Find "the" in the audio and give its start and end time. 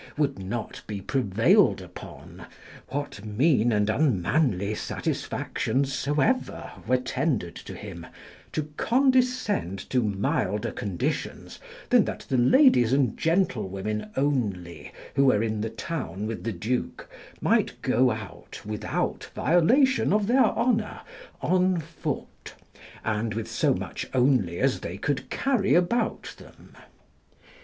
12.29-12.37, 15.61-15.69, 16.43-16.51